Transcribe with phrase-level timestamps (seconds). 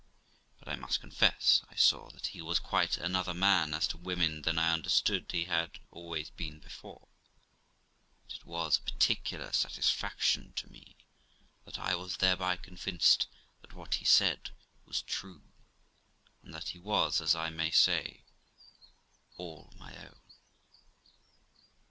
[0.57, 4.41] But I must confess I saw that he was quite another man as to women
[4.41, 7.07] than I understood he had always been before,
[8.23, 10.95] and it was a particular satisfaction to me
[11.65, 13.27] that I was thereby convinced
[13.61, 14.49] that what he said
[14.85, 15.43] was true,
[16.41, 18.23] and that he was, as I may say,
[19.37, 20.19] all my own.